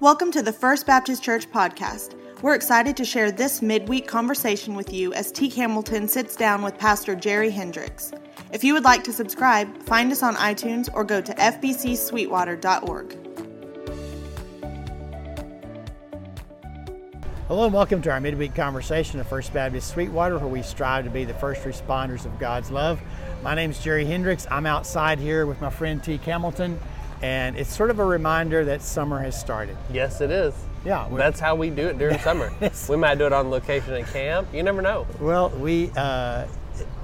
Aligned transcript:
Welcome 0.00 0.32
to 0.32 0.42
the 0.42 0.52
First 0.52 0.88
Baptist 0.88 1.22
Church 1.22 1.48
podcast. 1.52 2.16
We're 2.42 2.56
excited 2.56 2.96
to 2.96 3.04
share 3.04 3.30
this 3.30 3.62
midweek 3.62 4.08
conversation 4.08 4.74
with 4.74 4.92
you 4.92 5.14
as 5.14 5.30
T. 5.30 5.48
Hamilton 5.48 6.08
sits 6.08 6.34
down 6.34 6.62
with 6.62 6.76
Pastor 6.76 7.14
Jerry 7.14 7.48
Hendricks. 7.48 8.10
If 8.52 8.64
you 8.64 8.74
would 8.74 8.82
like 8.82 9.04
to 9.04 9.12
subscribe, 9.12 9.80
find 9.84 10.10
us 10.10 10.24
on 10.24 10.34
iTunes 10.34 10.90
or 10.92 11.04
go 11.04 11.20
to 11.20 11.32
fbcsweetwater.org. 11.34 13.18
Hello 17.46 17.66
and 17.66 17.72
welcome 17.72 18.02
to 18.02 18.10
our 18.10 18.20
midweek 18.20 18.54
conversation 18.54 19.20
of 19.20 19.28
First 19.28 19.52
Baptist 19.52 19.90
Sweetwater, 19.90 20.38
where 20.38 20.48
we 20.48 20.62
strive 20.62 21.04
to 21.04 21.10
be 21.10 21.24
the 21.24 21.34
first 21.34 21.62
responders 21.62 22.24
of 22.24 22.36
God's 22.40 22.72
love. 22.72 23.00
My 23.44 23.54
name 23.54 23.70
is 23.70 23.78
Jerry 23.78 24.06
Hendricks. 24.06 24.46
I'm 24.50 24.66
outside 24.66 25.20
here 25.20 25.46
with 25.46 25.60
my 25.60 25.70
friend 25.70 26.02
T. 26.02 26.16
Hamilton, 26.16 26.80
and 27.22 27.56
it's 27.56 27.74
sort 27.74 27.90
of 27.90 27.98
a 27.98 28.04
reminder 28.04 28.64
that 28.64 28.82
summer 28.82 29.18
has 29.20 29.38
started. 29.38 29.76
Yes, 29.92 30.20
it 30.20 30.30
is. 30.30 30.54
Yeah, 30.84 31.08
That's 31.12 31.40
how 31.40 31.54
we 31.54 31.70
do 31.70 31.86
it 31.88 31.98
during 31.98 32.18
summer. 32.28 32.52
We 32.88 32.96
might 32.96 33.16
do 33.16 33.24
it 33.26 33.32
on 33.32 33.50
location 33.50 33.94
at 33.94 34.06
camp. 34.12 34.48
You 34.52 34.62
never 34.62 34.82
know. 34.82 35.06
Well, 35.18 35.48
we 35.50 35.90
uh, 35.96 36.46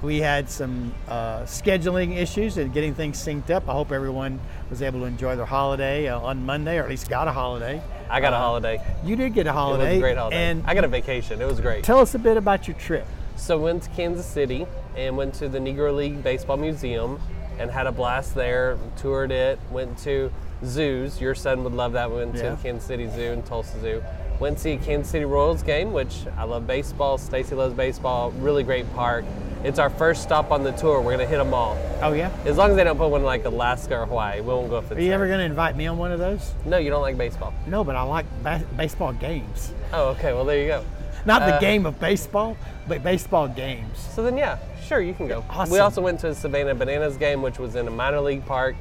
we 0.03 0.19
had 0.19 0.49
some 0.49 0.93
uh, 1.07 1.41
scheduling 1.43 2.15
issues 2.17 2.57
and 2.57 2.71
getting 2.73 2.93
things 2.93 3.17
synced 3.23 3.49
up. 3.49 3.67
I 3.67 3.71
hope 3.71 3.91
everyone 3.91 4.39
was 4.69 4.81
able 4.83 4.99
to 4.99 5.05
enjoy 5.05 5.35
their 5.35 5.45
holiday 5.45 6.07
uh, 6.09 6.19
on 6.19 6.45
Monday, 6.45 6.77
or 6.77 6.83
at 6.83 6.89
least 6.89 7.09
got 7.09 7.27
a 7.27 7.31
holiday. 7.31 7.81
I 8.09 8.19
got 8.21 8.33
a 8.33 8.35
Uh, 8.35 8.39
holiday. 8.39 8.81
You 9.03 9.15
did 9.15 9.33
get 9.33 9.47
a 9.47 9.53
holiday. 9.53 9.83
It 9.83 9.89
was 9.93 9.97
a 9.97 10.01
great 10.01 10.17
holiday. 10.17 10.37
And 10.37 10.63
I 10.67 10.75
got 10.75 10.83
a 10.83 10.87
vacation. 10.89 11.41
It 11.41 11.47
was 11.47 11.59
great. 11.59 11.83
tell 11.83 11.99
us 11.99 12.13
a 12.13 12.19
bit 12.19 12.37
about 12.37 12.67
your 12.67 12.77
trip. 12.77 13.07
So 13.37 13.57
went 13.57 13.81
to 13.83 13.89
Kansas 13.91 14.25
City 14.27 14.67
and 14.95 15.17
went 15.17 15.33
to 15.35 15.49
the 15.49 15.57
Negro 15.57 15.95
League 15.95 16.21
Baseball 16.21 16.57
Museum 16.57 17.19
and 17.61 17.69
had 17.71 17.87
a 17.87 17.91
blast 17.91 18.33
there. 18.35 18.77
Toured 18.97 19.31
it. 19.31 19.59
Went 19.71 19.97
to 19.99 20.31
zoos. 20.65 21.21
Your 21.21 21.35
son 21.35 21.63
would 21.63 21.73
love 21.73 21.93
that. 21.93 22.09
We 22.09 22.17
went 22.17 22.35
Yeah. 22.35 22.41
to 22.43 22.49
the 22.51 22.57
Kansas 22.57 22.83
City 22.87 23.07
Zoo 23.07 23.31
and 23.31 23.45
Tulsa 23.45 23.79
Zoo. 23.79 24.03
Went 24.39 24.57
to 24.57 24.63
see 24.63 24.71
a 24.73 24.77
Kansas 24.77 25.11
City 25.11 25.25
Royals 25.25 25.61
game, 25.61 25.93
which 25.93 26.25
I 26.37 26.43
love 26.45 26.65
baseball. 26.65 27.19
Stacy 27.19 27.53
loves 27.53 27.75
baseball. 27.75 28.31
Really 28.39 28.63
great 28.63 28.91
park. 28.95 29.23
It's 29.63 29.77
our 29.77 29.91
first 29.91 30.23
stop 30.23 30.51
on 30.51 30.63
the 30.63 30.71
tour. 30.71 30.99
We're 31.01 31.11
gonna 31.11 31.27
hit 31.27 31.37
them 31.37 31.53
all. 31.53 31.77
Oh 32.01 32.13
yeah. 32.13 32.31
As 32.45 32.57
long 32.57 32.71
as 32.71 32.75
they 32.75 32.83
don't 32.83 32.97
put 32.97 33.09
one 33.09 33.21
in 33.21 33.25
like 33.25 33.45
Alaska 33.45 33.99
or 33.99 34.05
Hawaii, 34.07 34.41
we 34.41 34.47
won't 34.47 34.71
go 34.71 34.79
if 34.79 34.85
it's 34.85 34.99
Are 34.99 35.01
you 35.01 35.11
ever 35.13 35.27
there. 35.27 35.37
going 35.37 35.45
to 35.47 35.51
invite 35.51 35.75
me 35.77 35.85
on 35.85 35.99
one 35.99 36.11
of 36.11 36.17
those? 36.17 36.53
No, 36.65 36.77
you 36.77 36.89
don't 36.89 37.03
like 37.03 37.15
baseball. 37.15 37.53
No, 37.67 37.83
but 37.83 37.95
I 37.95 38.01
like 38.01 38.25
ba- 38.41 38.63
baseball 38.75 39.13
games. 39.13 39.71
Oh, 39.93 40.07
okay. 40.09 40.33
Well, 40.33 40.45
there 40.45 40.57
you 40.59 40.67
go. 40.67 40.83
Not 41.25 41.45
the 41.45 41.55
Uh, 41.55 41.59
game 41.59 41.85
of 41.85 41.99
baseball, 41.99 42.57
but 42.87 43.03
baseball 43.03 43.47
games. 43.47 43.97
So 44.15 44.23
then, 44.23 44.37
yeah, 44.37 44.57
sure, 44.83 45.01
you 45.01 45.13
can 45.13 45.27
go. 45.27 45.43
Awesome. 45.49 45.71
We 45.73 45.79
also 45.79 46.01
went 46.01 46.19
to 46.21 46.29
a 46.29 46.35
Savannah 46.35 46.73
Bananas 46.75 47.17
game, 47.17 47.41
which 47.41 47.59
was 47.59 47.75
in 47.75 47.87
a 47.87 47.91
minor 47.91 48.19
league 48.21 48.45
park, 48.45 48.75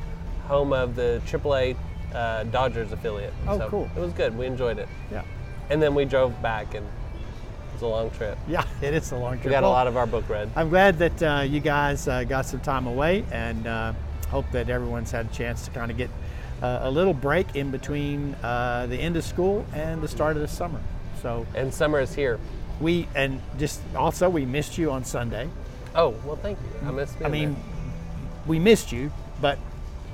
home 0.49 0.73
of 0.73 0.97
the 0.97 1.21
AAA 1.27 1.77
uh, 2.15 2.45
Dodgers 2.45 2.93
affiliate. 2.93 3.33
Oh, 3.47 3.59
so 3.59 3.69
cool. 3.69 3.91
It 3.97 4.01
was 4.01 4.13
good. 4.13 4.37
We 4.37 4.47
enjoyed 4.47 4.79
it. 4.79 4.89
Yeah. 5.13 5.23
And 5.69 5.81
then 5.83 5.95
we 5.95 6.05
drove 6.05 6.41
back, 6.43 6.75
and 6.75 6.85
it 6.85 7.73
was 7.75 7.83
a 7.83 7.87
long 7.87 8.11
trip. 8.11 8.37
Yeah, 8.49 8.65
it 8.83 8.95
is 8.95 9.13
a 9.13 9.17
long 9.17 9.35
trip. 9.35 9.45
We 9.47 9.51
got 9.53 9.63
a 9.63 9.69
lot 9.69 9.87
of 9.87 9.97
our 9.97 10.07
book 10.07 10.29
read. 10.29 10.51
I'm 10.57 10.69
glad 10.71 10.99
that 10.99 11.23
uh, 11.23 11.43
you 11.43 11.61
guys 11.61 12.09
uh, 12.09 12.25
got 12.25 12.47
some 12.47 12.61
time 12.61 12.87
away 12.87 13.25
and 13.31 13.67
uh, 13.67 13.93
hope 14.29 14.47
that 14.53 14.69
everyone's 14.71 15.11
had 15.11 15.27
a 15.27 15.33
chance 15.35 15.65
to 15.67 15.71
kind 15.71 15.91
of 15.91 15.97
get 15.97 16.11
uh, 16.63 16.81
a 16.83 16.91
little 16.91 17.15
break 17.15 17.55
in 17.55 17.71
between 17.71 18.35
uh, 18.43 18.87
the 18.89 18.97
end 18.97 19.17
of 19.17 19.25
school 19.25 19.65
and 19.75 20.03
the 20.03 20.09
start 20.09 20.37
of 20.37 20.43
the 20.43 20.49
summer. 20.49 20.81
So 21.23 21.47
And 21.55 21.73
summer 21.73 22.01
is 22.01 22.15
here. 22.15 22.39
we, 22.81 23.07
and 23.15 23.41
just 23.59 23.81
also, 23.95 24.29
we 24.29 24.45
missed 24.47 24.79
you 24.79 24.91
on 24.91 25.05
Sunday. 25.05 25.49
Oh, 25.95 26.15
well, 26.25 26.37
thank 26.37 26.59
you. 26.59 26.89
I 26.89 26.93
missed 26.93 27.17
I 27.25 27.29
mean, 27.29 27.53
there. 27.55 27.63
we 28.47 28.59
missed 28.59 28.93
you, 28.93 29.11
but 29.41 29.59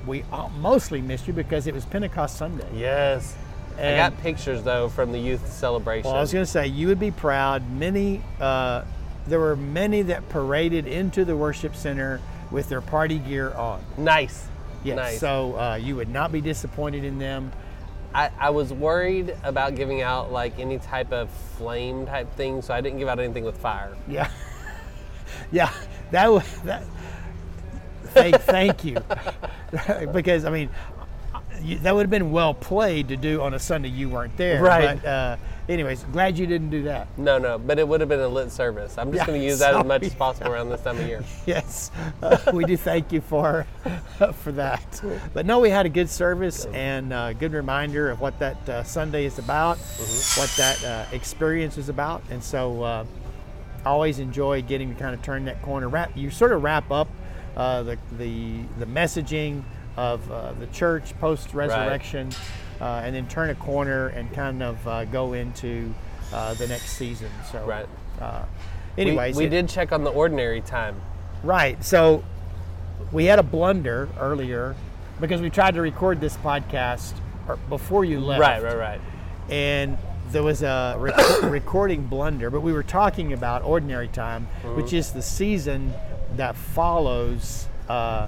we 0.05 0.23
mostly 0.59 1.01
missed 1.01 1.27
you 1.27 1.33
because 1.33 1.67
it 1.67 1.73
was 1.73 1.85
Pentecost 1.85 2.37
Sunday. 2.37 2.67
yes. 2.75 3.35
I 3.77 3.95
got 3.95 4.17
pictures 4.23 4.63
though 4.63 4.89
from 4.89 5.11
the 5.11 5.19
youth 5.19 5.51
celebration. 5.53 6.07
Well, 6.09 6.17
I 6.17 6.21
was 6.21 6.33
going 6.33 6.43
to 6.43 6.49
say 6.51 6.65
you 6.65 6.87
would 6.87 6.99
be 6.99 7.11
proud. 7.11 7.69
Many, 7.69 8.23
uh, 8.41 8.83
there 9.27 9.39
were 9.39 9.55
many 9.55 10.01
that 10.01 10.27
paraded 10.29 10.87
into 10.87 11.23
the 11.23 11.37
worship 11.37 11.75
center 11.75 12.19
with 12.49 12.69
their 12.69 12.81
party 12.81 13.19
gear 13.19 13.53
on. 13.53 13.79
nice. 13.95 14.47
Yes. 14.83 14.95
Nice. 14.95 15.19
So 15.19 15.55
uh, 15.59 15.75
you 15.75 15.95
would 15.95 16.09
not 16.09 16.31
be 16.31 16.41
disappointed 16.41 17.03
in 17.03 17.19
them. 17.19 17.51
I, 18.17 18.31
I 18.39 18.49
was 18.49 18.73
worried 18.73 19.37
about 19.43 19.75
giving 19.75 20.01
out 20.01 20.31
like 20.31 20.57
any 20.57 20.79
type 20.79 21.11
of 21.11 21.29
flame 21.29 22.07
type 22.07 22.33
thing, 22.33 22.63
so 22.63 22.73
I 22.73 22.81
didn't 22.81 22.97
give 22.97 23.07
out 23.07 23.19
anything 23.19 23.43
with 23.43 23.55
fire. 23.57 23.95
Yeah. 24.07 24.31
yeah. 25.51 25.71
That 26.09 26.31
was 26.31 26.43
that. 26.61 26.83
Thank, 28.05 28.37
thank 28.41 28.83
you, 28.83 28.97
because 30.13 30.45
I 30.45 30.49
mean, 30.49 30.69
that 31.83 31.93
would 31.93 32.01
have 32.01 32.09
been 32.09 32.31
well 32.31 32.55
played 32.55 33.09
to 33.09 33.17
do 33.17 33.41
on 33.41 33.53
a 33.53 33.59
Sunday 33.59 33.89
you 33.89 34.09
weren't 34.09 34.35
there. 34.35 34.63
Right. 34.63 34.99
But 34.99 35.07
uh, 35.07 35.37
anyways, 35.69 36.03
glad 36.11 36.37
you 36.37 36.47
didn't 36.47 36.69
do 36.69 36.83
that. 36.83 37.07
No, 37.17 37.37
no, 37.37 37.57
but 37.57 37.79
it 37.79 37.87
would 37.87 37.99
have 38.01 38.09
been 38.09 38.19
a 38.19 38.27
lit 38.27 38.51
service. 38.51 38.97
I'm 38.97 39.11
just 39.11 39.21
Yeah, 39.21 39.27
going 39.27 39.41
to 39.41 39.45
use 39.45 39.59
that 39.59 39.75
as 39.75 39.85
much 39.85 40.03
as 40.03 40.13
possible 40.15 40.51
around 40.51 40.69
this 40.69 40.81
time 40.81 40.97
of 40.97 41.05
year. 41.07 41.23
Yes, 41.45 41.91
uh, 42.21 42.37
we 42.53 42.65
do 42.65 42.75
thank 42.77 43.11
you 43.11 43.21
for 43.21 43.65
for 44.35 44.51
that. 44.53 45.01
But 45.33 45.45
no, 45.45 45.59
we 45.59 45.69
had 45.69 45.85
a 45.85 45.89
good 45.89 46.09
service 46.09 46.65
and 46.65 47.13
a 47.13 47.33
good 47.37 47.53
reminder 47.53 48.09
of 48.09 48.19
what 48.21 48.37
that 48.39 48.69
uh, 48.69 48.83
Sunday 48.83 49.25
is 49.25 49.39
about, 49.39 49.77
what 50.37 50.53
that 50.57 50.83
uh, 50.83 51.05
experience 51.11 51.77
is 51.77 51.89
about, 51.89 52.21
and 52.29 52.43
so 52.43 52.83
uh, 52.83 53.05
always 53.85 54.19
enjoy 54.19 54.61
getting 54.61 54.93
to 54.93 54.99
kind 54.99 55.13
of 55.13 55.21
turn 55.21 55.45
that 55.45 55.61
corner. 55.61 55.87
Wrap 55.87 56.11
you 56.15 56.29
sort 56.31 56.51
of 56.51 56.63
wrap 56.63 56.91
up 56.91 57.07
uh, 57.55 57.83
the 57.83 57.97
the 58.17 58.59
the 58.79 58.85
messaging 58.85 59.63
of 59.95 60.29
uh, 60.31 60.51
the 60.53 60.67
church 60.67 61.17
post 61.19 61.53
resurrection, 61.53 62.29
uh, 62.81 63.01
and 63.03 63.15
then 63.15 63.27
turn 63.27 63.49
a 63.49 63.55
corner 63.55 64.07
and 64.07 64.31
kind 64.33 64.61
of 64.63 64.87
uh, 64.87 65.05
go 65.05 65.33
into 65.33 65.93
uh, 66.33 66.53
the 66.55 66.67
next 66.67 66.91
season. 66.93 67.29
So 67.51 67.65
Right. 67.65 67.87
Uh, 68.21 68.43
We- 68.95 69.03
anyways, 69.03 69.35
we, 69.35 69.45
it- 69.45 69.49
did 69.49 69.69
check 69.69 69.91
on 69.91 70.03
the 70.03 70.11
ordinary 70.11 70.61
time. 70.61 70.95
Right. 71.43 71.83
So 71.83 72.23
we 73.11 73.25
had 73.25 73.39
a 73.39 73.43
blunder 73.43 74.09
earlier 74.19 74.75
because 75.21 75.39
we 75.41 75.49
tried 75.49 75.75
to 75.75 75.81
record 75.81 76.19
this 76.21 76.35
podcast 76.37 77.13
before 77.69 78.03
you 78.05 78.19
left. 78.19 78.41
Right, 78.41 78.61
right, 78.61 78.75
right. 78.77 79.01
And 79.49 79.97
there 80.31 80.43
was 80.43 80.61
a 80.63 80.95
rec- 80.99 81.41
recording 81.43 82.05
blunder, 82.07 82.49
but 82.49 82.61
we 82.61 82.73
were 82.73 82.83
talking 82.83 83.31
about 83.33 83.63
ordinary 83.63 84.07
time, 84.09 84.47
Mm-hmm. 84.63 84.75
which 84.75 84.91
is 84.93 85.11
the 85.13 85.21
season 85.21 85.93
that 86.35 86.55
follows 86.55 87.67
uh, 87.87 88.27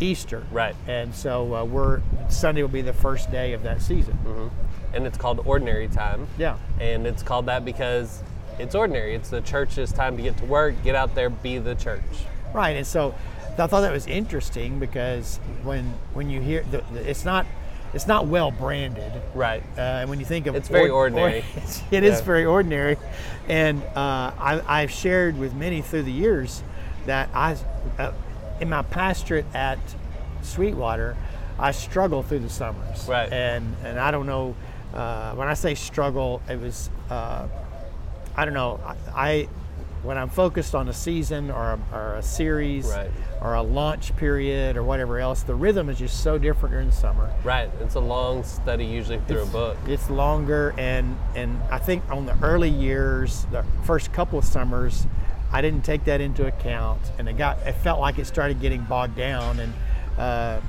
Easter. 0.00 0.44
Right. 0.50 0.74
And 0.86 1.14
so 1.14 1.54
uh, 1.54 1.64
we're 1.64 2.00
Sunday 2.28 2.62
will 2.62 2.68
be 2.68 2.82
the 2.82 2.92
first 2.92 3.30
day 3.30 3.52
of 3.52 3.62
that 3.64 3.82
season. 3.82 4.50
And 4.94 5.06
it's 5.06 5.18
called 5.18 5.40
ordinary 5.44 5.88
time. 5.88 6.26
Yeah. 6.38 6.56
And 6.80 7.06
it's 7.06 7.22
called 7.22 7.46
that 7.46 7.64
because 7.64 8.22
it's 8.58 8.74
ordinary. 8.74 9.14
It's 9.14 9.28
the 9.30 9.40
church's 9.42 9.92
time 9.92 10.16
to 10.16 10.22
get 10.22 10.36
to 10.38 10.44
work, 10.44 10.74
get 10.82 10.94
out 10.94 11.14
there, 11.14 11.28
be 11.30 11.58
the 11.58 11.74
church. 11.74 12.02
Right, 12.54 12.76
and 12.76 12.86
so 12.86 13.14
I 13.58 13.66
thought 13.66 13.82
that 13.82 13.92
was 13.92 14.06
interesting 14.06 14.78
because 14.78 15.38
when 15.62 15.84
when 16.14 16.30
you 16.30 16.40
hear 16.40 16.62
the, 16.70 16.82
the, 16.92 17.08
it's 17.10 17.24
not 17.24 17.44
it's 17.94 18.06
not 18.06 18.26
well 18.26 18.50
branded, 18.50 19.12
Right. 19.34 19.62
uh, 19.76 19.80
and 19.80 20.10
when 20.10 20.18
you 20.18 20.24
think 20.26 20.46
of 20.46 20.54
It's 20.56 20.68
very 20.68 20.88
ord- 20.90 21.12
ordinary. 21.12 21.38
it's- 21.56 21.82
it 21.90 22.04
is 22.04 22.18
Yeah. 22.20 22.24
very 22.24 22.44
ordinary, 22.46 22.96
and 23.48 23.82
uh, 23.94 24.32
I, 24.38 24.62
I've 24.66 24.90
shared 24.90 25.38
with 25.38 25.54
many 25.54 25.82
through 25.82 26.02
the 26.04 26.12
years 26.12 26.62
that 27.06 27.28
I 27.34 27.56
uh, 27.98 28.12
in 28.60 28.68
my 28.68 28.82
pastorate 28.82 29.46
at 29.54 29.78
Sweetwater, 30.42 31.16
I 31.58 31.72
struggle 31.72 32.22
through 32.22 32.40
the 32.40 32.50
summers, 32.50 33.06
Right. 33.08 33.32
and 33.32 33.74
and 33.84 33.98
I 33.98 34.10
don't 34.10 34.26
know 34.26 34.54
uh, 34.94 35.32
when 35.34 35.48
I 35.48 35.54
say 35.54 35.74
struggle, 35.74 36.40
it 36.48 36.60
was. 36.60 36.90
Uh, 37.10 37.46
I 38.36 38.44
don't 38.44 38.54
know. 38.54 38.78
I, 38.84 38.96
I 39.14 39.48
when 40.04 40.16
I'm 40.16 40.28
focused 40.28 40.76
on 40.76 40.88
a 40.88 40.92
season 40.92 41.50
or 41.50 41.72
a, 41.72 41.78
or 41.92 42.14
a 42.14 42.22
series 42.22 42.86
Right. 42.86 43.10
or 43.42 43.54
a 43.54 43.62
launch 43.62 44.16
period 44.16 44.76
or 44.76 44.84
whatever 44.84 45.18
else, 45.18 45.42
the 45.42 45.56
rhythm 45.56 45.88
is 45.88 45.98
just 45.98 46.22
so 46.22 46.38
different 46.38 46.72
during 46.72 46.86
the 46.86 46.94
summer. 46.94 47.28
Right. 47.42 47.68
It's 47.80 47.96
a 47.96 48.00
long 48.00 48.44
study, 48.44 48.84
usually 48.84 49.18
through 49.26 49.42
a 49.42 49.46
book. 49.46 49.76
It's 49.88 50.08
longer, 50.08 50.72
and 50.78 51.18
and 51.34 51.60
I 51.70 51.78
think 51.78 52.08
on 52.10 52.26
the 52.26 52.38
early 52.42 52.70
years, 52.70 53.44
the 53.50 53.64
first 53.82 54.12
couple 54.12 54.38
of 54.38 54.44
summers, 54.44 55.06
I 55.50 55.62
didn't 55.62 55.84
take 55.84 56.04
that 56.04 56.20
into 56.20 56.46
account, 56.46 57.00
and 57.18 57.28
it 57.28 57.38
got 57.38 57.58
it 57.66 57.72
felt 57.76 58.00
like 58.00 58.18
it 58.18 58.26
started 58.26 58.60
getting 58.60 58.82
bogged 58.82 59.16
down, 59.16 59.60
and 59.60 59.72
uh, 60.18 60.60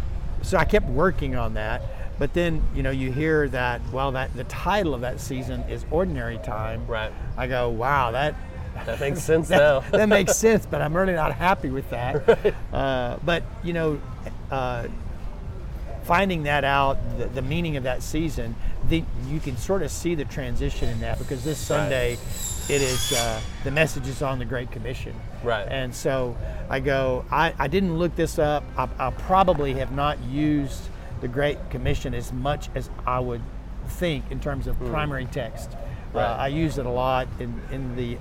so 0.42 0.58
I 0.58 0.66
kept 0.66 0.88
working 0.88 1.36
on 1.36 1.56
that. 1.56 1.82
But 2.18 2.34
then 2.34 2.62
you 2.76 2.84
know 2.84 2.92
you 2.92 3.12
hear 3.12 3.48
that 3.50 3.82
well 3.92 4.12
that 4.14 4.36
the 4.36 4.44
title 4.46 4.94
of 4.94 5.02
that 5.02 5.20
season 5.20 5.62
is 5.70 5.86
Ordinary 5.92 6.38
Time. 6.40 6.86
Right. 6.88 7.12
I 7.38 7.48
go 7.48 7.70
wow 7.70 8.12
that 8.12 8.36
That 8.86 9.00
makes 9.00 9.22
sense 9.22 9.50
now. 9.50 9.82
that, 9.82 9.92
that 9.92 10.10
makes 10.10 10.36
sense, 10.38 10.66
but 10.66 10.82
I'm 10.82 10.96
really 10.96 11.14
not 11.14 11.34
happy 11.34 11.70
with 11.70 11.90
that. 11.90 12.56
Uh, 12.72 13.18
but 13.24 13.44
you 13.64 13.74
know, 13.74 14.02
uh, 14.52 14.88
finding 16.04 16.44
that 16.44 16.64
out, 16.64 16.98
the, 17.18 17.26
the 17.26 17.42
meaning 17.42 17.78
of 17.78 17.84
that 17.84 18.02
season, 18.04 18.56
the, 18.88 19.04
you 19.28 19.40
can 19.40 19.58
sort 19.58 19.82
of 19.82 19.92
see 19.92 20.16
the 20.16 20.26
transition 20.26 20.90
in 20.90 21.00
that 21.02 21.20
because 21.20 21.44
this 21.44 21.58
Sunday, 21.58 22.18
it 22.70 22.82
is 22.82 23.12
uh, 23.14 23.42
the 23.64 23.72
message 23.72 24.08
is 24.08 24.22
on 24.22 24.40
the 24.40 24.46
Great 24.46 24.72
Commission. 24.72 25.16
Right. 25.44 25.68
And 25.68 25.94
so 25.94 26.38
I 26.70 26.80
go, 26.80 27.26
I, 27.32 27.54
I 27.58 27.68
didn't 27.68 27.98
look 27.98 28.16
this 28.16 28.38
up. 28.38 28.64
I, 28.78 28.88
I 29.00 29.10
probably 29.12 29.74
have 29.76 29.92
not 29.92 30.20
used 30.24 30.84
the 31.22 31.28
Great 31.28 31.58
Commission 31.70 32.14
as 32.14 32.32
much 32.32 32.70
as 32.76 32.90
I 33.06 33.20
would 33.20 33.42
think 33.88 34.30
in 34.32 34.40
terms 34.40 34.68
of 34.68 34.80
primary 34.86 35.26
text. 35.26 35.72
Right. 36.14 36.24
Uh, 36.24 36.38
I 36.38 36.48
use 36.48 36.78
it 36.78 36.86
a 36.86 36.90
lot 36.90 37.28
in, 37.40 37.62
in 37.72 37.96
the 37.96 38.18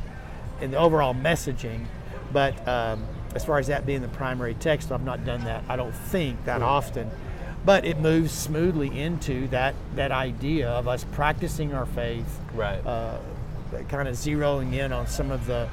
in 0.61 0.73
the 0.73 0.77
overall 0.79 1.15
messaging, 1.15 1.85
but 2.33 2.67
um, 2.67 3.05
as 3.35 3.45
far 3.45 3.59
as 3.59 3.69
that 3.69 3.87
being 3.87 4.03
the 4.03 4.09
primary 4.09 4.55
text, 4.55 4.91
I've 4.91 5.05
not 5.05 5.25
done 5.25 5.45
that. 5.45 5.63
I 5.69 5.77
don't 5.77 5.95
think 5.95 6.45
that 6.47 6.63
often, 6.63 7.11
but 7.65 7.85
it 7.85 8.01
moves 8.01 8.33
smoothly 8.33 8.99
into 9.01 9.47
that 9.49 9.75
that 9.95 10.11
idea 10.11 10.69
of 10.71 10.89
us 10.89 11.05
practicing 11.13 11.73
our 11.75 11.87
faith, 11.87 12.41
Right. 12.55 12.85
uh, 12.85 13.19
kind 13.89 14.09
of 14.09 14.15
zeroing 14.15 14.75
in 14.75 14.93
on 14.93 15.07
some 15.07 15.31
of 15.31 15.47
the 15.47 15.69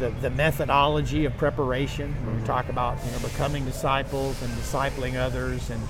the, 0.00 0.10
the 0.22 0.30
methodology 0.30 1.24
of 1.24 1.36
preparation. 1.36 2.12
When 2.26 2.40
we 2.40 2.46
talk 2.46 2.68
about 2.68 2.98
you 3.04 3.12
know 3.12 3.18
becoming 3.20 3.64
disciples 3.64 4.42
and 4.42 4.50
discipling 4.54 5.14
others 5.16 5.70
and 5.70 5.80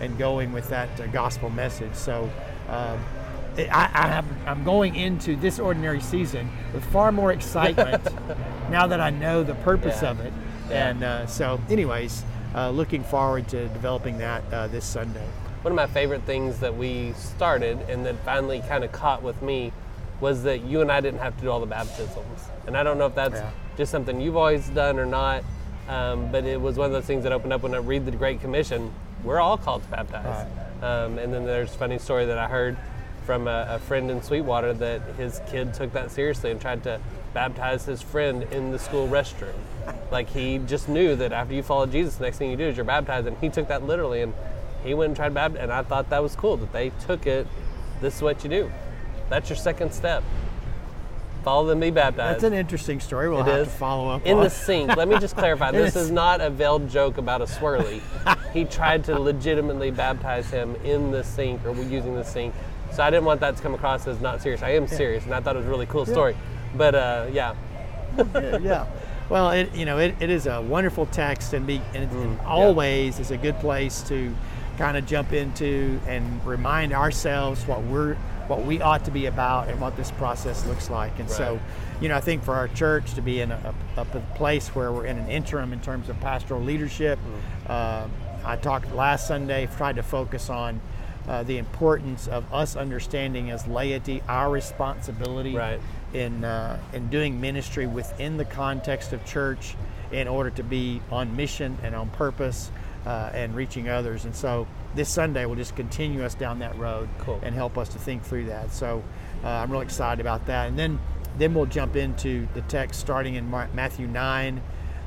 and 0.00 0.16
going 0.16 0.52
with 0.52 0.68
that 0.68 1.00
uh, 1.00 1.06
gospel 1.08 1.50
message. 1.50 1.94
So. 1.94 2.30
Um, 2.68 2.98
I, 3.58 3.90
I 3.92 4.06
have, 4.06 4.24
I'm 4.46 4.62
going 4.62 4.94
into 4.94 5.34
this 5.34 5.58
ordinary 5.58 6.00
season 6.00 6.48
with 6.72 6.84
far 6.92 7.10
more 7.10 7.32
excitement 7.32 8.06
now 8.70 8.86
that 8.86 9.00
I 9.00 9.10
know 9.10 9.42
the 9.42 9.56
purpose 9.56 10.00
Yeah. 10.00 10.10
of 10.12 10.20
it. 10.20 10.32
Yeah. 10.70 10.88
And 10.90 11.02
uh, 11.02 11.26
so, 11.26 11.60
anyways, 11.68 12.22
uh, 12.54 12.70
looking 12.70 13.02
forward 13.02 13.48
to 13.48 13.66
developing 13.70 14.18
that 14.18 14.44
uh, 14.52 14.68
this 14.68 14.84
Sunday. 14.84 15.26
One 15.62 15.72
of 15.72 15.76
my 15.76 15.88
favorite 15.88 16.22
things 16.22 16.60
that 16.60 16.76
we 16.76 17.14
started 17.14 17.80
and 17.88 18.06
that 18.06 18.14
finally 18.24 18.62
kind 18.68 18.84
of 18.84 18.92
caught 18.92 19.24
with 19.24 19.42
me 19.42 19.72
was 20.20 20.42
that 20.44 20.64
you 20.64 20.80
and 20.80 20.90
I 20.90 21.00
didn't 21.00 21.20
have 21.20 21.36
to 21.36 21.42
do 21.42 21.50
all 21.50 21.60
the 21.60 21.66
baptisms. 21.66 22.48
And 22.66 22.76
I 22.76 22.82
don't 22.82 22.98
know 22.98 23.06
if 23.06 23.14
that's 23.14 23.34
Yeah. 23.40 23.50
just 23.76 23.92
something 23.92 24.20
you've 24.20 24.36
always 24.36 24.68
done 24.68 24.98
or 24.98 25.06
not, 25.06 25.44
um, 25.88 26.30
but 26.32 26.44
it 26.44 26.60
was 26.60 26.76
one 26.76 26.86
of 26.86 26.92
those 26.92 27.04
things 27.04 27.22
that 27.22 27.32
opened 27.32 27.52
up 27.52 27.62
when 27.62 27.74
I 27.74 27.78
read 27.78 28.04
the 28.04 28.10
Great 28.12 28.40
Commission. 28.40 28.92
We're 29.24 29.40
all 29.40 29.56
called 29.56 29.82
to 29.84 29.88
baptize. 29.88 30.46
Um, 30.82 31.18
and 31.18 31.32
then 31.32 31.44
there's 31.44 31.74
a 31.74 31.78
funny 31.78 31.98
story 31.98 32.26
that 32.26 32.38
I 32.38 32.46
heard 32.48 32.76
from 33.26 33.46
a, 33.48 33.66
a 33.70 33.78
friend 33.78 34.10
in 34.10 34.22
Sweetwater 34.22 34.72
that 34.74 35.02
his 35.16 35.40
kid 35.50 35.74
took 35.74 35.92
that 35.92 36.10
seriously 36.10 36.50
and 36.50 36.60
tried 36.60 36.82
to 36.84 37.00
baptize 37.34 37.84
his 37.84 38.00
friend 38.00 38.44
in 38.52 38.70
the 38.72 38.78
school 38.78 39.06
restroom. 39.08 39.54
Like 40.10 40.28
he 40.30 40.58
just 40.58 40.88
knew 40.88 41.14
that 41.16 41.32
after 41.32 41.54
you 41.54 41.62
follow 41.62 41.86
Jesus, 41.86 42.16
the 42.16 42.24
next 42.24 42.38
thing 42.38 42.50
you 42.50 42.56
do 42.56 42.64
is 42.64 42.76
you're 42.76 42.84
baptized, 42.84 43.26
and 43.26 43.36
he 43.38 43.48
took 43.48 43.68
that 43.68 43.82
literally, 43.84 44.22
and 44.22 44.32
he 44.82 44.94
went 44.94 45.08
and 45.10 45.16
tried 45.16 45.28
to 45.28 45.34
baptize. 45.34 45.62
And 45.62 45.72
I 45.72 45.82
thought 45.82 46.10
that 46.10 46.22
was 46.22 46.34
cool 46.36 46.56
that 46.58 46.72
they 46.72 46.90
took 47.06 47.26
it. 47.26 47.46
This 48.00 48.16
is 48.16 48.22
what 48.22 48.42
you 48.44 48.50
do. 48.50 48.70
That's 49.28 49.48
your 49.48 49.56
second 49.56 49.92
step. 49.92 50.22
Follow 51.44 51.66
them, 51.66 51.80
be 51.80 51.90
baptized. 51.90 52.34
That's 52.36 52.44
an 52.44 52.52
interesting 52.52 53.00
story. 53.00 53.28
We'll 53.28 53.40
It 53.40 53.46
have 53.46 53.60
is. 53.60 53.68
to 53.68 53.74
follow 53.74 54.10
up 54.10 54.26
in 54.26 54.38
on. 54.38 54.44
the 54.44 54.50
sink. 54.50 54.96
Let 54.96 55.08
me 55.08 55.18
just 55.18 55.36
clarify. 55.36 55.70
This 55.72 55.96
is 55.96 56.10
not 56.10 56.40
a 56.40 56.50
veiled 56.50 56.88
joke 56.90 57.16
about 57.18 57.40
a 57.40 57.44
swirly. 57.44 58.00
he 58.52 58.64
tried 58.64 59.04
to 59.04 59.18
legitimately 59.18 59.90
baptize 59.92 60.50
him 60.50 60.74
in 60.84 61.10
the 61.10 61.22
sink 61.22 61.64
or 61.64 61.72
using 61.74 62.14
the 62.14 62.24
sink. 62.24 62.54
So 62.92 63.02
I 63.02 63.10
didn't 63.10 63.24
want 63.24 63.40
that 63.40 63.56
to 63.56 63.62
come 63.62 63.74
across 63.74 64.06
as 64.06 64.20
not 64.20 64.42
serious. 64.42 64.62
I 64.62 64.70
am 64.70 64.86
serious, 64.88 65.24
and 65.24 65.34
I 65.34 65.40
thought 65.40 65.54
it 65.56 65.58
was 65.60 65.66
a 65.66 65.70
really 65.70 65.86
cool 65.86 66.06
story. 66.06 66.36
But 66.74 66.94
uh, 66.94 67.26
yeah, 67.32 67.54
yeah. 68.34 68.86
Well, 69.28 69.50
it, 69.50 69.74
you 69.74 69.84
know, 69.84 69.98
it, 69.98 70.14
it 70.20 70.30
is 70.30 70.46
a 70.46 70.60
wonderful 70.62 71.06
text, 71.06 71.52
and, 71.52 71.66
be, 71.66 71.82
and 71.94 72.10
Mm, 72.10 72.44
always 72.46 73.18
is 73.20 73.30
a 73.30 73.36
good 73.36 73.58
place 73.60 74.02
to 74.08 74.34
kind 74.78 74.96
of 74.96 75.06
jump 75.06 75.32
into 75.34 76.00
and 76.06 76.44
remind 76.46 76.92
ourselves 76.94 77.66
what 77.66 77.82
we're 77.82 78.16
what 78.48 78.64
we 78.64 78.80
ought 78.80 79.04
to 79.04 79.10
be 79.10 79.26
about 79.26 79.68
and 79.68 79.80
what 79.80 79.96
this 79.96 80.10
process 80.12 80.66
looks 80.66 80.90
like. 80.90 81.18
And 81.20 81.30
so, 81.30 81.60
you 82.00 82.08
know, 82.08 82.16
I 82.16 82.20
think 82.20 82.42
for 82.42 82.54
our 82.54 82.68
church 82.68 83.14
to 83.14 83.22
be 83.22 83.40
in 83.40 83.52
a, 83.52 83.74
a, 83.96 84.00
a 84.00 84.04
place 84.36 84.68
where 84.74 84.90
we're 84.90 85.06
in 85.06 85.18
an 85.18 85.28
interim 85.28 85.72
in 85.72 85.80
terms 85.80 86.08
of 86.08 86.18
pastoral 86.20 86.62
leadership, 86.62 87.18
Mm. 87.18 87.70
uh, 87.70 88.08
I 88.44 88.56
talked 88.56 88.94
last 88.94 89.26
Sunday, 89.28 89.68
tried 89.76 89.96
to 89.96 90.02
focus 90.02 90.50
on. 90.50 90.80
Uh, 91.28 91.42
the 91.42 91.58
importance 91.58 92.26
of 92.26 92.42
us 92.54 92.74
understanding 92.74 93.50
as 93.50 93.66
laity 93.66 94.22
our 94.28 94.48
responsibility 94.50 95.54
Right. 95.54 95.78
in 96.14 96.42
uh, 96.42 96.78
in 96.94 97.08
doing 97.10 97.38
ministry 97.38 97.86
within 97.86 98.38
the 98.38 98.46
context 98.46 99.12
of 99.12 99.22
church 99.26 99.74
in 100.10 100.26
order 100.26 100.48
to 100.48 100.62
be 100.62 101.02
on 101.10 101.36
mission 101.36 101.76
and 101.82 101.94
on 101.94 102.08
purpose 102.08 102.70
uh, 103.04 103.28
and 103.34 103.54
reaching 103.54 103.90
others. 103.90 104.24
And 104.24 104.34
so 104.34 104.66
this 104.98 105.08
Sunday 105.08 105.46
will 105.46 105.54
just 105.54 105.76
continue 105.76 106.24
us 106.24 106.34
down 106.34 106.58
that 106.58 106.76
road 106.76 107.08
Cool. 107.18 107.38
and 107.44 107.54
help 107.54 107.78
us 107.78 107.88
to 107.90 107.98
think 108.00 108.24
through 108.24 108.46
that. 108.46 108.72
So 108.72 109.02
uh, 109.44 109.48
I'm 109.48 109.70
really 109.70 109.84
excited 109.84 110.20
about 110.20 110.44
that. 110.46 110.66
And 110.68 110.76
then 110.78 110.98
then 111.38 111.54
we'll 111.54 111.66
jump 111.66 111.94
into 111.94 112.48
the 112.54 112.62
text 112.62 112.98
starting 112.98 113.36
in 113.36 113.48
Mar- 113.48 113.68
Matthew 113.72 114.08
9. 114.08 114.60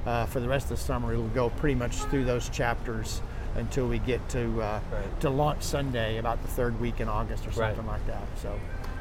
Uh, 0.05 0.25
for 0.27 0.39
the 0.39 0.47
rest 0.47 0.65
of 0.71 0.77
the 0.77 0.77
summer, 0.77 1.09
we'll 1.09 1.27
go 1.27 1.49
pretty 1.49 1.75
much 1.75 1.97
through 2.05 2.23
those 2.23 2.47
chapters 2.47 3.21
until 3.55 3.85
we 3.85 3.99
get 3.99 4.27
to 4.29 4.61
uh, 4.61 4.79
Right. 4.91 5.19
to 5.19 5.29
launch 5.29 5.61
Sunday, 5.61 6.17
about 6.19 6.41
the 6.41 6.47
third 6.47 6.79
week 6.79 7.01
in 7.01 7.09
August 7.09 7.45
or 7.45 7.49
Right. 7.49 7.75
something 7.75 7.85
like 7.85 8.07
that. 8.07 8.23
So 8.41 8.57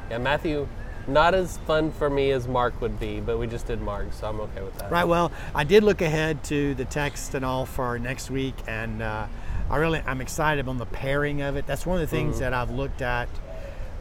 yeah, 0.09 0.17
Matthew, 0.17 0.67
not 1.07 1.33
as 1.33 1.57
fun 1.59 1.89
for 1.91 2.09
me 2.09 2.31
as 2.31 2.49
Mark 2.49 2.79
would 2.81 2.99
be, 2.99 3.21
but 3.21 3.37
we 3.39 3.47
just 3.47 3.65
did 3.65 3.81
Mark, 3.81 4.11
so 4.11 4.27
I'm 4.27 4.41
okay 4.41 4.61
with 4.61 4.77
that. 4.79 4.91
Right. 4.91 5.07
Well, 5.07 5.31
I 5.55 5.63
did 5.63 5.83
look 5.85 6.01
ahead 6.01 6.43
to 6.45 6.75
the 6.75 6.85
text 6.85 7.33
and 7.33 7.45
all 7.45 7.65
for 7.65 7.97
next 7.97 8.29
week, 8.29 8.55
and 8.67 9.01
uh, 9.01 9.25
I 9.71 9.77
really 9.77 10.03
I'm 10.05 10.19
excited 10.19 10.67
on 10.67 10.77
the 10.77 10.85
pairing 10.85 11.41
of 11.41 11.55
it. 11.55 11.65
That's 11.65 11.85
one 11.85 11.95
of 12.01 12.01
the 12.01 12.13
things 12.15 12.39
that 12.39 12.53
I've 12.53 12.71
looked 12.71 13.01
at 13.01 13.29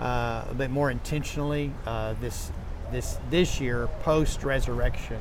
uh, 0.01 0.45
a 0.51 0.55
bit 0.57 0.71
more 0.71 0.91
intentionally 0.91 1.73
uh, 1.87 2.15
this 2.21 2.51
this 2.91 3.19
this 3.31 3.61
year 3.61 3.89
post 4.03 4.43
resurrection 4.43 5.21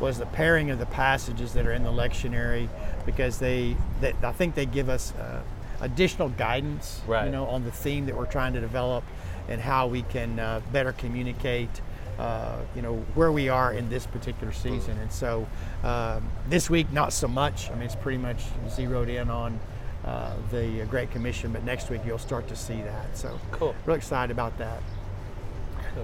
was 0.00 0.18
the 0.18 0.26
pairing 0.26 0.72
of 0.72 0.80
the 0.80 0.86
passages 0.86 1.52
that 1.52 1.64
are 1.64 1.72
in 1.72 1.84
the 1.84 1.92
lectionary 1.92 2.68
because 3.06 3.38
they, 3.38 3.76
they 4.00 4.12
I 4.24 4.32
think 4.32 4.56
they 4.56 4.66
give 4.66 4.88
us 4.88 5.12
uh, 5.14 5.40
additional 5.80 6.28
guidance 6.30 7.00
Right. 7.06 7.26
you 7.26 7.30
know 7.30 7.46
on 7.46 7.64
the 7.64 7.70
theme 7.70 8.06
that 8.06 8.16
we're 8.16 8.26
trying 8.26 8.52
to 8.54 8.60
develop 8.60 9.04
and 9.48 9.60
how 9.60 9.86
we 9.86 10.02
can 10.02 10.40
uh, 10.40 10.60
better 10.72 10.90
communicate 10.92 11.80
uh, 12.18 12.56
you 12.74 12.82
know 12.82 12.96
where 13.14 13.30
we 13.30 13.48
are 13.48 13.72
in 13.72 13.88
this 13.90 14.06
particular 14.06 14.52
season. 14.52 14.98
And 14.98 15.12
so 15.12 15.46
um, 15.84 16.28
this 16.48 16.68
week 16.68 16.90
not 16.92 17.12
so 17.12 17.28
much. 17.28 17.70
I 17.70 17.74
mean 17.74 17.84
it's 17.84 17.94
pretty 17.96 18.18
much 18.18 18.40
zeroed 18.70 19.08
in 19.08 19.30
on 19.30 19.60
uh, 20.06 20.32
the 20.50 20.84
Great 20.90 21.10
Commission 21.10 21.52
but 21.52 21.64
next 21.64 21.90
week 21.90 22.02
you'll 22.06 22.18
start 22.18 22.46
to 22.48 22.56
see 22.56 22.80
that 22.82 23.16
so 23.16 23.38
Cool. 23.52 23.74
real 23.86 23.96
excited 23.96 24.30
about 24.30 24.56
that 24.58 24.82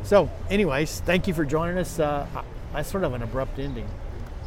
so 0.05 0.31
anyways 0.49 1.00
thank 1.00 1.26
you 1.26 1.35
for 1.35 1.44
joining 1.44 1.79
us 1.79 1.99
uh, 1.99 2.26
I- 2.35 2.43
that's 2.73 2.88
sort 2.91 3.05
of 3.05 3.12
an 3.14 3.23
abrupt 3.23 3.58
ending 3.58 3.88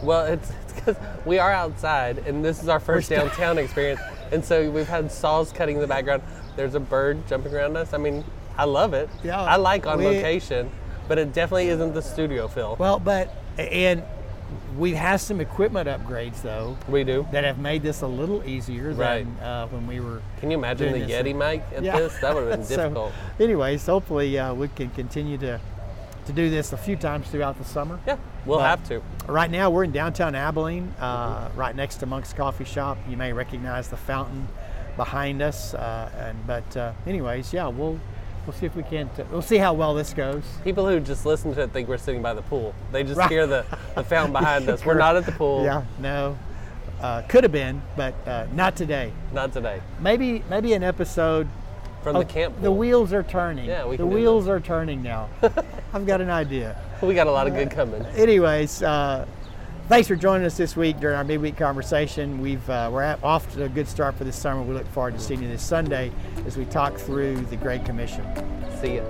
Well, 0.01 0.25
it's 0.25 0.51
because 0.75 0.97
we 1.25 1.39
are 1.39 1.51
outside, 1.51 2.19
and 2.27 2.43
this 2.43 2.61
is 2.61 2.67
our 2.69 2.79
first 2.79 3.09
downtown 3.09 3.57
experience, 3.57 4.01
and 4.33 4.43
so 4.43 4.69
we've 4.69 4.87
had 4.87 5.09
saws 5.11 5.51
cutting 5.53 5.75
in 5.75 5.81
the 5.81 5.87
background. 5.87 6.23
There's 6.57 6.75
a 6.75 6.79
bird 6.81 7.25
jumping 7.27 7.53
around 7.53 7.77
us. 7.77 7.93
I 7.93 7.97
mean, 7.97 8.23
I 8.57 8.65
love 8.65 8.93
it. 8.93 9.09
Yeah, 9.23 9.39
I 9.41 9.55
like 9.57 9.85
on 9.87 9.99
we- 9.99 10.05
location, 10.07 10.69
but 11.07 11.17
it 11.19 11.31
definitely 11.33 11.69
isn't 11.69 11.93
the 11.93 12.01
studio 12.01 12.47
feel. 12.49 12.75
well 12.79 12.99
but 12.99 13.33
and 13.57 14.03
we've 14.77 14.95
had 14.95 15.17
some 15.17 15.39
equipment 15.41 15.87
upgrades 15.87 16.41
though 16.41 16.77
we 16.87 17.03
do. 17.03 17.25
that 17.31 17.43
have 17.43 17.57
made 17.59 17.83
this 17.83 18.01
a 18.01 18.07
little 18.07 18.43
easier 18.47 18.91
Right. 18.91 19.25
than 19.25 19.45
uh, 19.45 19.67
when 19.67 19.87
we 19.87 19.99
were 19.99 20.21
Can 20.39 20.51
you 20.51 20.57
imagine 20.57 20.93
the. 20.93 20.99
Yeti 21.05 21.35
mic 21.35 21.63
at 21.75 21.83
Yeah. 21.83 21.97
this? 21.99 22.17
That 22.19 22.33
would 22.35 22.47
have 22.47 22.59
been 22.59 22.65
So, 22.67 22.75
difficult. 22.75 23.11
anyways, 23.39 23.85
hopefully 23.85 24.37
uh, 24.39 24.53
we 24.53 24.67
can 24.69 24.89
continue 24.91 25.37
to 25.39 25.59
to 26.25 26.31
do 26.31 26.49
this 26.49 26.71
a 26.71 26.77
few 26.77 26.95
times 26.95 27.27
throughout 27.29 27.57
the 27.57 27.65
summer. 27.65 27.99
yeah, 28.07 28.15
we'll 28.45 28.59
but- 28.59 28.65
have 28.69 28.87
to. 28.87 29.01
Right 29.27 29.51
now 29.51 29.69
we're 29.69 29.83
in 29.83 29.91
downtown 29.91 30.35
Abilene, 30.35 30.93
uh, 30.99 31.49
right 31.55 31.75
next 31.75 31.97
to 31.97 32.05
Monk's 32.05 32.31
Coffee 32.31 32.63
Shop. 32.63 32.97
You 33.09 33.17
may 33.17 33.33
recognize 33.33 33.89
the 33.89 33.97
fountain 33.97 34.47
behind 34.95 35.41
us. 35.41 35.73
Uh, 35.73 36.09
and 36.17 36.47
but 36.47 36.77
uh, 36.77 36.93
anyways, 37.05 37.51
yeah, 37.51 37.67
we'll 37.67 37.99
we'll 38.45 38.53
see 38.53 38.65
if 38.65 38.75
we 38.75 38.83
can. 38.83 39.09
T- 39.09 39.23
we'll 39.31 39.41
see 39.41 39.57
how 39.57 39.73
well 39.73 39.93
this 39.93 40.13
goes. 40.13 40.43
People 40.63 40.87
who 40.87 40.99
just 40.99 41.25
listen 41.25 41.53
to 41.55 41.61
it 41.61 41.71
think 41.71 41.87
we're 41.87 41.97
sitting 41.97 42.21
by 42.21 42.33
the 42.33 42.41
pool. 42.43 42.73
They 42.91 43.03
just 43.03 43.17
Right. 43.17 43.29
hear 43.29 43.47
the, 43.47 43.65
the 43.95 44.03
fountain 44.03 44.33
behind 44.33 44.69
us. 44.69 44.85
We're 44.85 44.93
not 44.97 45.15
at 45.15 45.25
the 45.25 45.31
pool. 45.43 45.63
Yeah, 45.63 45.83
no, 45.99 46.37
uh, 47.01 47.21
could 47.23 47.43
have 47.43 47.51
been, 47.51 47.81
but 47.95 48.13
uh, 48.27 48.47
not 48.53 48.75
today. 48.75 49.11
Not 49.33 49.53
today. 49.53 49.81
Maybe 49.99 50.43
maybe 50.49 50.73
an 50.73 50.83
episode. 50.83 51.47
From 52.01 52.17
of 52.17 52.27
the 52.27 52.33
camp 52.33 52.61
The 52.61 52.69
wheels 52.71 53.13
are 53.13 53.23
turning. 53.23 53.63
Yeah, 53.65 53.85
we 53.85 53.95
the 53.95 54.05
wheels 54.05 54.49
are 54.49 54.59
turning 54.59 55.01
now. 55.01 55.29
I've 55.93 56.05
got 56.05 56.19
an 56.19 56.29
idea. 56.29 56.75
We 57.01 57.13
got 57.15 57.27
a 57.27 57.31
lot 57.31 57.47
of 57.47 57.53
good 57.53 57.71
coming. 57.71 58.05
anyways, 58.17 58.83
uh, 58.83 59.25
thanks 59.87 60.07
for 60.07 60.15
joining 60.15 60.45
us 60.45 60.57
this 60.57 60.75
week 60.75 60.99
during 60.99 61.15
our 61.15 61.23
midweek 61.23 61.57
conversation. 61.57 62.39
We've 62.39 62.67
uh, 62.69 62.89
we're 62.91 63.01
at, 63.01 63.23
off 63.23 63.51
to 63.53 63.63
a 63.63 63.69
good 63.69 63.87
start 63.87 64.15
for 64.15 64.23
this 64.23 64.35
summer. 64.35 64.61
We 64.61 64.73
look 64.73 64.87
forward 64.87 65.15
to 65.15 65.19
seeing 65.19 65.41
you 65.41 65.47
this 65.47 65.63
Sunday 65.63 66.11
as 66.45 66.57
we 66.57 66.65
talk 66.65 66.97
through 66.97 67.37
the 67.37 67.57
Great 67.57 67.85
Commission. 67.85 68.25
See 68.81 68.97
ya. 68.97 69.03